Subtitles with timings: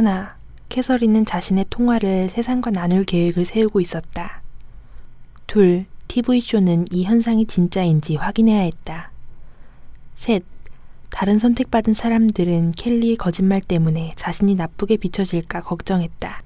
[0.00, 0.38] 하나,
[0.70, 4.40] 캐서린은 자신의 통화를 세상과 나눌 계획을 세우고 있었다.
[5.46, 9.10] 둘, TV쇼는 이 현상이 진짜인지 확인해야 했다.
[10.16, 10.42] 셋,
[11.10, 16.44] 다른 선택받은 사람들은 켈리의 거짓말 때문에 자신이 나쁘게 비춰질까 걱정했다.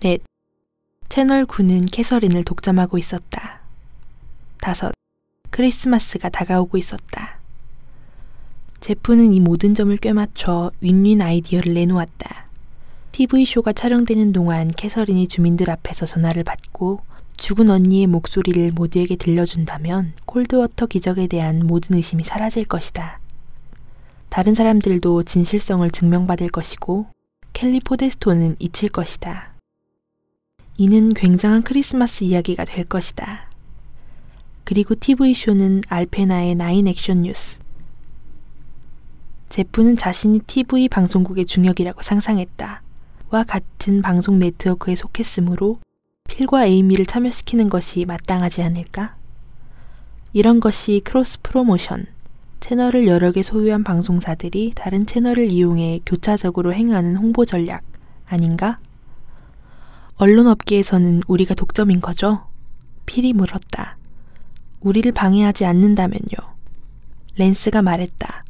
[0.00, 0.22] 넷,
[1.10, 3.60] 채널 9는 캐서린을 독점하고 있었다.
[4.62, 4.94] 다섯,
[5.50, 7.40] 크리스마스가 다가오고 있었다.
[8.80, 12.43] 제프는 이 모든 점을 꿰맞춰 윈윈 아이디어를 내놓았다.
[13.14, 16.98] TV쇼가 촬영되는 동안 캐서린이 주민들 앞에서 전화를 받고
[17.36, 23.20] 죽은 언니의 목소리를 모두에게 들려준다면 콜드워터 기적에 대한 모든 의심이 사라질 것이다.
[24.30, 27.06] 다른 사람들도 진실성을 증명받을 것이고
[27.52, 29.54] 켈리 포데스톤은 잊힐 것이다.
[30.76, 33.48] 이는 굉장한 크리스마스 이야기가 될 것이다.
[34.64, 37.60] 그리고 TV쇼는 알페나의 Nine Action News.
[39.50, 42.83] 제프는 자신이 TV 방송국의 중역이라고 상상했다.
[43.34, 45.80] 와 같은 방송 네트워크에 속했으므로
[46.28, 49.16] 필과 에이미를 참여시키는 것이 마땅하지 않을까?
[50.32, 52.06] 이런 것이 cross promotion,
[52.60, 57.82] 채널을 여러 개 소유한 방송사들이 다른 채널을 이용해 교차적으로 행하는 홍보 전략
[58.28, 58.78] 아닌가?
[60.14, 62.46] 언론 업계에서는 우리가 독점인 거죠?
[63.04, 63.96] 필이 물었다.
[64.78, 66.36] 우리를 방해하지 않는다면요.
[67.34, 68.44] 랜스가 말했다.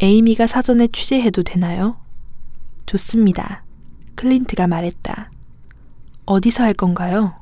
[0.00, 1.98] 에이미가 사전에 취재해도 되나요?
[2.86, 3.65] 좋습니다.
[4.16, 5.30] 클린트가 말했다.
[6.24, 7.34] 어디서 할 건가요?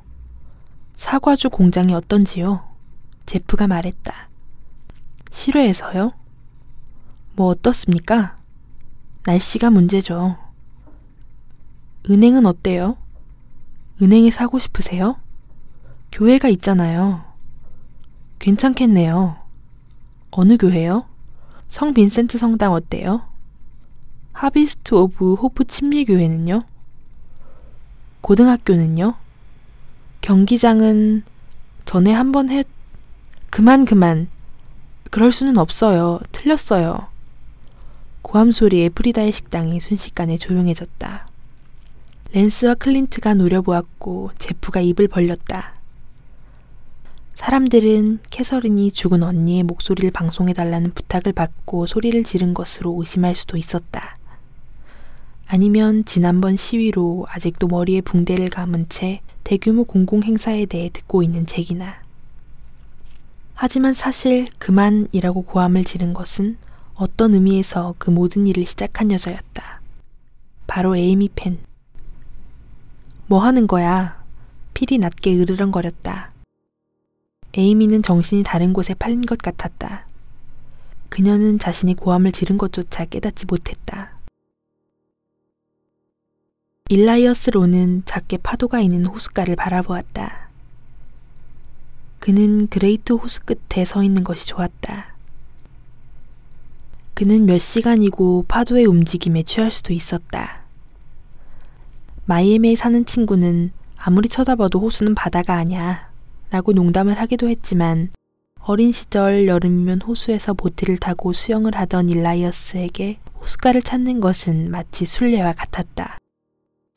[0.96, 2.68] 사과주 공장이 어떤지요?
[3.26, 4.28] 제프가 말했다.
[5.30, 6.12] 실외에서요?
[7.34, 8.36] 뭐 어떻습니까?
[9.24, 10.36] 날씨가 문제죠.
[12.10, 12.98] 은행은 어때요?
[14.02, 15.16] 은행에서 하고 싶으세요?
[16.12, 17.24] 교회가 있잖아요.
[18.38, 19.36] 괜찮겠네요.
[20.30, 21.08] 어느 교회요?
[21.68, 23.22] 성 빈센트 성당 어때요?
[24.34, 26.64] Harvest of Hope 침례교회는요?
[28.20, 29.14] 고등학교는요?
[30.20, 31.22] 경기장은
[31.84, 32.66] 전에 한번 했...
[33.48, 34.28] 그만 그만.
[35.10, 36.18] 그럴 수는 없어요.
[36.32, 37.06] 틀렸어요.
[38.22, 41.28] 고함 소리에 프리다의 식당이 순식간에 조용해졌다.
[42.32, 45.74] 랜스와 클린트가 노려보았고 제프가 입을 벌렸다.
[47.36, 54.18] 사람들은 캐서린이 죽은 언니의 목소리를 방송해달라는 부탁을 받고 소리를 지른 것으로 의심할 수도 있었다.
[55.46, 62.02] 아니면 지난번 시위로 아직도 머리에 붕대를 감은 채 대규모 공공행사에 대해 듣고 있는 잭이나.
[63.54, 66.56] 하지만 사실 그만이라고 고함을 지른 것은
[66.94, 69.80] 어떤 의미에서 그 모든 일을 시작한 여자였다.
[70.66, 71.58] 바로 에이미 펜.
[73.26, 74.22] 뭐 하는 거야?
[74.72, 76.32] 필이 낮게 으르렁거렸다.
[77.56, 80.06] 에이미는 정신이 다른 곳에 팔린 것 같았다.
[81.08, 84.13] 그녀는 자신이 고함을 지른 것조차 깨닫지 못했다.
[86.90, 90.50] 일라이어스 로는 작게 파도가 있는 호숫가를 바라보았다.
[92.18, 95.16] 그는 그레이트 호수 끝에 서 있는 것이 좋았다.
[97.14, 100.64] 그는 몇 시간이고 파도의 움직임에 취할 수도 있었다.
[102.26, 106.10] 마이애미에 사는 친구는 아무리 쳐다봐도 호수는 바다가 아냐
[106.50, 108.10] 라고 농담을 하기도 했지만
[108.60, 116.18] 어린 시절 여름이면 호수에서 보트를 타고 수영을 하던 일라이어스에게 호숫가를 찾는 것은 마치 순례와 같았다.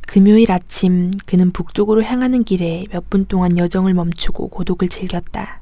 [0.08, 5.62] 금요일 아침 그는 북쪽으로 향하는 길에 몇 분 동안 여정을 멈추고 고독을 즐겼다.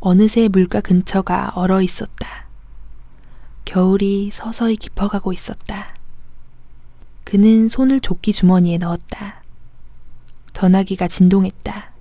[0.00, 2.46] 어느새 물가 근처가 얼어 있었다.
[3.64, 5.94] 겨울이 서서히 깊어가고 있었다.
[7.24, 9.42] 그는 손을 조끼 주머니에 넣었다.
[10.52, 11.92] 전화기가 진동했다.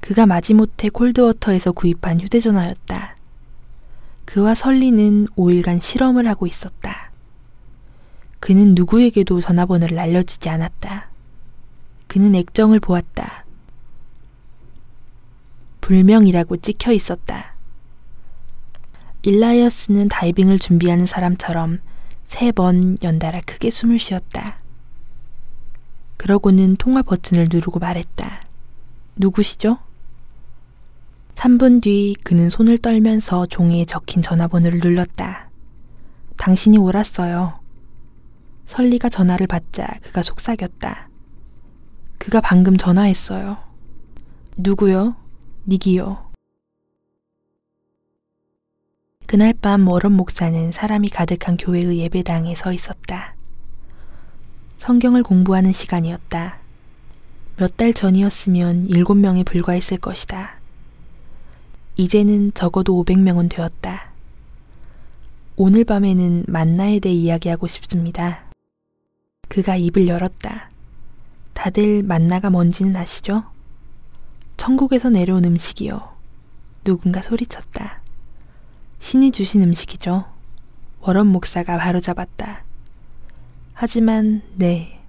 [0.00, 3.16] 그가 마지못해 콜드워터에서 구입한 휴대전화였다.
[4.24, 7.07] 그와 설리는 5일간 실험을 하고 있었다.
[8.40, 11.10] 그는 누구에게도 전화번호를 알려주지 않았다.
[12.06, 13.44] 그는 액정을 보았다.
[15.80, 17.54] 불명이라고 찍혀 있었다.
[19.22, 21.80] 일라이어스는 다이빙을 준비하는 사람처럼
[22.26, 24.58] 세 번 연달아 크게 숨을 쉬었다.
[26.18, 28.44] 그러고는 통화 버튼을 누르고 말했다.
[29.16, 29.78] 누구시죠?
[31.36, 35.48] 3분 뒤 그는 손을 떨면서 종이에 적힌 전화번호를 눌렀다.
[36.36, 37.60] 당신이 옳았어요.
[38.68, 41.08] 설리가 전화를 받자 그가 속삭였다.
[42.18, 43.56] 그가 방금 전화했어요.
[44.58, 45.16] 누구요?
[45.66, 46.28] 니기요.
[49.26, 53.34] 그날 밤 워런 목사는 사람이 가득한 교회의 예배당에 서 있었다.
[54.76, 56.58] 성경을 공부하는 시간이었다.
[57.56, 60.60] 몇 달 전이었으면 일곱 명에 불과했을 것이다.
[61.96, 64.12] 이제는 적어도 500명은 되었다.
[65.56, 68.47] 오늘 밤에는 만나에 대해 이야기하고 싶습니다.
[69.48, 70.70] 그가 입을 열었다.
[71.54, 73.44] 다들 만나가 뭔지는 아시죠?
[74.56, 76.16] 천국에서 내려온 음식이요.
[76.84, 78.02] 누군가 소리쳤다.
[79.00, 80.24] 신이 주신 음식이죠.
[81.00, 82.64] 워런 목사가 바로잡았다.
[83.72, 85.00] 하지만, 네,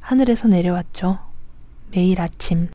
[0.00, 1.18] 하늘에서 내려왔죠.
[1.90, 2.68] 매일 아침.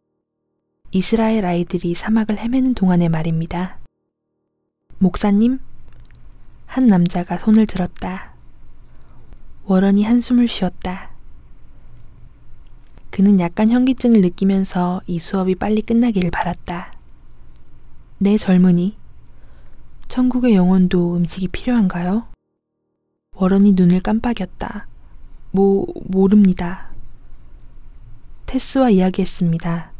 [0.91, 3.77] 이스라엘 아이들이 사막을 헤매는 동안의 말입니다.
[4.97, 5.59] 목사님?
[6.65, 8.33] 한 남자가 손을 들었다.
[9.65, 11.10] 워런이 한숨을 쉬었다.
[13.11, 16.93] 그는 약간 현기증을 느끼면서 이 수업이 빨리 끝나기를 바랐다.
[18.17, 18.95] 내 네, 젊은이.
[20.07, 22.27] 천국의 영혼도 음식이 필요한가요?
[23.35, 24.87] 워런이 눈을 깜빡였다.
[25.51, 26.89] 모, 모릅니다.
[28.45, 29.91] 테스와 이야기했습니다.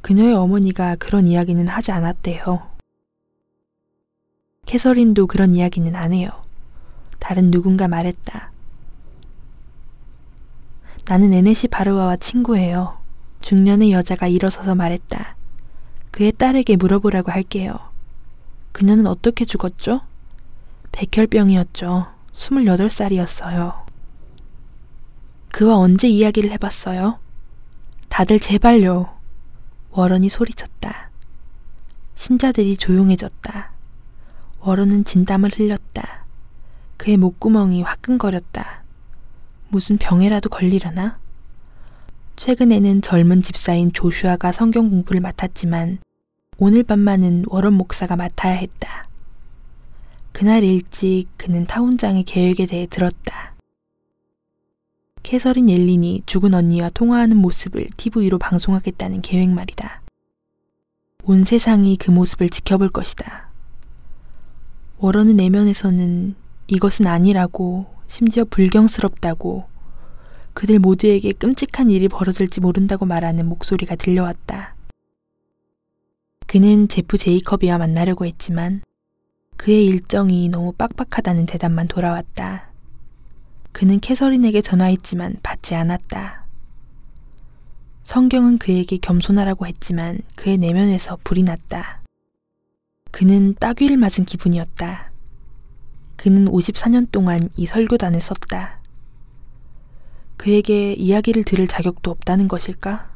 [0.00, 2.70] 그녀의 어머니가 그런 이야기는 하지 않았대요.
[4.66, 6.30] 캐서린도 그런 이야기는 안 해요.
[7.18, 8.52] 다른 누군가 말했다.
[11.08, 12.98] 나는 에네시 바르와와 친구예요.
[13.40, 15.36] 중년의 여자가 일어서서 말했다.
[16.10, 17.78] 그의 딸에게 물어보라고 할게요.
[18.72, 20.02] 그녀는 어떻게 죽었죠?
[20.92, 22.08] 백혈병이었죠.
[22.34, 23.86] 28살이었어요.
[25.50, 27.18] 그와 언제 이야기를 해봤어요?
[28.10, 29.08] 다들 제발요.
[29.92, 31.10] 워런이 소리쳤다.
[32.16, 33.72] 신자들이 조용해졌다.
[34.60, 36.26] 워런은 진담을 흘렸다.
[36.98, 38.82] 그의 목구멍이 화끈거렸다.
[39.68, 41.18] 무슨 병에라도 걸리려나?
[42.36, 45.98] 최근에는 젊은 집사인 조슈아가 성경 공부를 맡았지만
[46.58, 49.08] 오늘 밤만은 워런 목사가 맡아야 했다.
[50.32, 53.54] 그날 일찍 그는 타운장의 계획에 대해 들었다.
[55.22, 60.02] 캐서린 옐린이 죽은 언니와 통화하는 모습을 TV로 방송하겠다는 계획 말이다.
[61.24, 63.50] 온 세상이 그 모습을 지켜볼 것이다.
[64.98, 66.34] 워런의 내면에서는
[66.68, 69.68] 이것은 아니라고 심지어 불경스럽다고
[70.54, 74.74] 그들 모두에게 끔찍한 일이 벌어질지 모른다고 말하는 목소리가 들려왔다.
[76.46, 78.80] 그는 제프 제이컵이와 만나려고 했지만
[79.56, 82.72] 그의 일정이 너무 빡빡하다는 대답만 돌아왔다.
[83.72, 86.46] 그는 캐서린에게 전화했지만 받지 않았다.
[88.04, 92.02] 성경은 그에게 겸손하라고 했지만 그의 내면에서 불이 났다.
[93.10, 95.07] 그는 따귀를 맞은 기분이었다.
[96.18, 98.80] 그는 54년 동안 이 설교단을 썼다.
[100.36, 103.08] 그에게 이야기를 들을 자격도 없다는 것일까?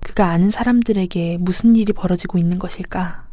[0.00, 3.26] 그가 아는 사람들에게 무슨 일이 벌어지고 있는 것일까?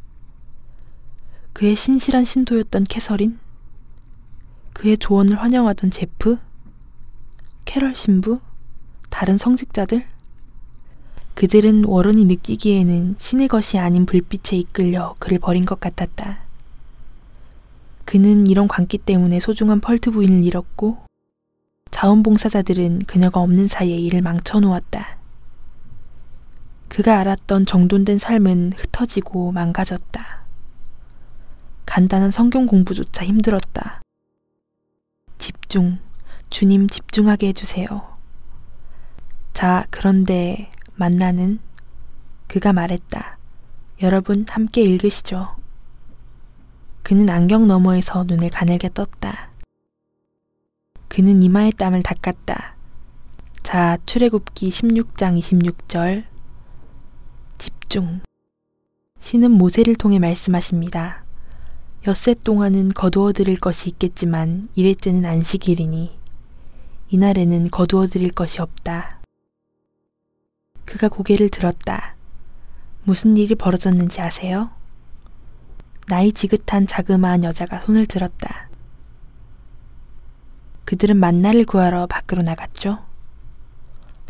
[1.52, 3.38] 그의 신실한 신도였던 캐서린?
[4.72, 6.38] 그의 조언을 환영하던 제프?
[7.66, 8.40] 캐럴 신부?
[9.10, 10.06] 다른 성직자들?
[11.34, 16.45] 그들은 워런이 느끼기에는 신의 것이 아닌 불빛에 이끌려 그를 버린 것 같았다.
[18.06, 21.06] 그는 이런 광기 때문에 소중한 펄트 부인을 잃었고
[21.92, 25.18] 자원봉사자들은 그녀가 없는 사이에 일을 망쳐놓았다.
[26.88, 30.46] 그가 알았던 정돈된 삶은 흩어지고 망가졌다.
[31.86, 34.02] 간단한 성경 공부조차 힘들었다.
[35.38, 36.00] 집중,
[36.50, 37.88] 주님 집중하게 해주세요.
[39.54, 41.60] 자, 그런데 만나는
[42.48, 43.38] 그가 말했다.
[44.02, 45.56] 여러분 함께 읽으시죠.
[47.06, 49.52] 그는 안경 너머에서 눈을 가늘게 떴다.
[51.08, 52.76] 그는 이마의 땀을 닦았다.
[53.62, 56.24] 자, 출애굽기 16장 26절.
[57.60, 58.22] 집중.
[59.20, 61.24] 신은 모세를 통해 말씀하십니다.
[62.08, 66.18] 엿새 동안은 거두어 드릴 것이 있겠지만 이래째는 안식일이니
[67.12, 69.22] 이날에는 거두어 드릴 것이 없다.
[70.86, 72.16] 그가 고개를 들었다.
[73.04, 74.72] 무슨 일이 벌어졌는지 아세요?
[76.08, 78.70] 나이 지긋한 자그마한 여자가 손을 들었다.
[80.86, 83.04] 그들은 만나를 구하러 밖으로 나갔죠.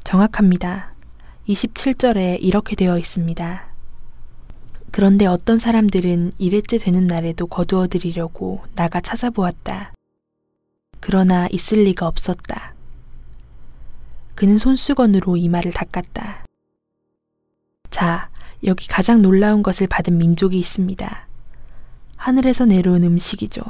[0.04, 0.94] 정확합니다.
[1.48, 3.68] 27절에 이렇게 되어 있습니다.
[4.92, 9.94] 그런데 어떤 사람들은 이랬때 되는 날에도 거두어 드리려고 나가 찾아보았다.
[11.02, 12.74] 그러나 있을 리가 없었다.
[14.36, 16.46] 그는 손수건으로 이마를 닦았다.
[17.90, 18.30] 자,
[18.64, 21.28] 여기 가장 놀라운 것을 받은 민족이 있습니다.
[22.26, 23.62] 하늘에서 내려온 음식이죠.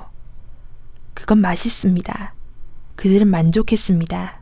[1.14, 2.34] 그건 맛있습니다.
[2.96, 4.42] 그들은 만족했습니다.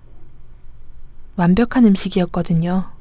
[1.35, 2.91] 완벽한 음식이었거든요.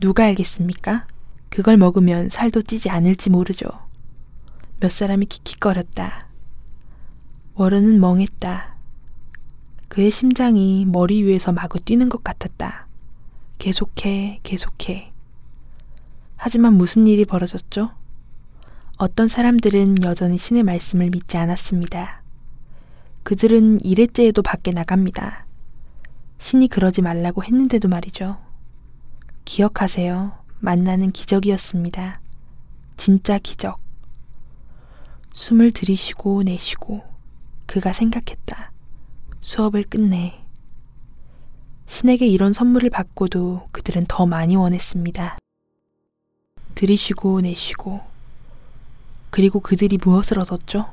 [0.00, 1.06] 누가 알겠습니까?
[1.50, 3.68] 그걸 먹으면 살도 찌지 않을지 모르죠.
[4.80, 6.26] 몇 사람이 킥킥거렸다.
[7.54, 8.74] 워런은 멍했다.
[9.86, 12.88] 그의 심장이 머리 위에서 마구 뛰는 것 같았다.
[13.58, 15.12] 계속해, 계속해.
[16.34, 17.97] 하지만 무슨 일이 벌어졌죠?
[19.00, 22.20] 어떤 사람들은 여전히 신의 말씀을 믿지 않았습니다.
[23.22, 25.46] 그들은 일회째에도 밖에 나갑니다.
[26.38, 28.38] 신이 그러지 말라고 했는데도 말이죠.
[29.44, 30.36] 기억하세요.
[30.58, 32.20] 만나는 기적이었습니다.
[32.96, 33.78] 진짜 기적.
[35.32, 37.04] 숨을 들이쉬고 내쉬고
[37.66, 38.72] 그가 생각했다.
[39.40, 40.44] 수업을 끝내.
[41.86, 45.38] 신에게 이런 선물을 받고도 그들은 더 많이 원했습니다.
[46.74, 48.07] 들이쉬고 내쉬고
[49.30, 50.92] 그리고 그들이 무엇을 얻었죠?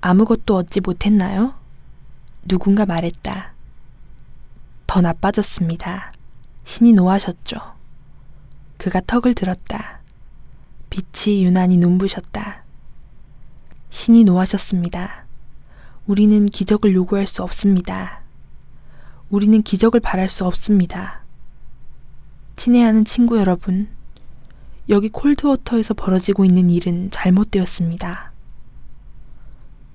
[0.00, 1.54] 아무것도 얻지 못했나요?
[2.46, 3.52] 누군가 말했다.
[4.86, 6.12] 더 나빠졌습니다.
[6.64, 7.56] 신이 노하셨죠.
[8.78, 10.00] 그가 턱을 들었다.
[10.90, 12.62] 빛이 유난히 눈부셨다.
[13.90, 15.24] 신이 노하셨습니다.
[16.06, 18.20] 우리는 기적을 요구할 수 없습니다.
[19.30, 21.22] 우리는 기적을 바랄 수 없습니다.
[22.54, 23.88] 친애하는 친구 여러분,
[24.88, 28.32] 여기 콜드워터에서 벌어지고 있는 일은 잘못되었습니다.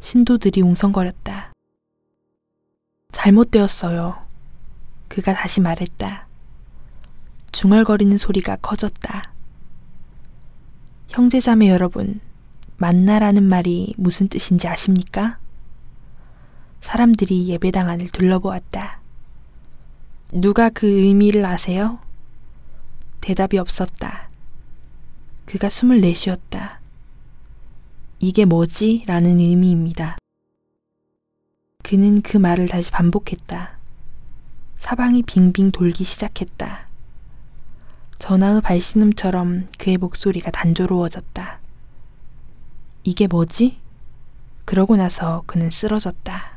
[0.01, 1.53] 신도들이 웅성거렸다.
[3.13, 4.17] 잘못되었어요.
[5.07, 6.27] 그가 다시 말했다.
[7.53, 9.33] 중얼거리는 소리가 커졌다.
[11.09, 12.19] 형제자매 여러분,
[12.77, 15.39] 만나라는 말이 무슨 뜻인지 아십니까?
[16.81, 18.99] 사람들이 예배당 안을 둘러보았다.
[20.33, 21.99] 누가 그 의미를 아세요?
[23.21, 24.30] 대답이 없었다.
[25.51, 26.79] 그가 숨을 내쉬었다.
[28.19, 29.03] 이게 뭐지?
[29.05, 30.17] 라는 의미입니다.
[31.83, 33.77] 그는 그 말을 다시 반복했다.
[34.79, 36.87] 사방이 빙빙 돌기 시작했다.
[38.17, 41.59] 전화의 발신음처럼 그의 목소리가 단조로워졌다.
[43.03, 43.77] 이게 뭐지?
[44.63, 46.50] 그러고 나서 그는 쓰러졌다.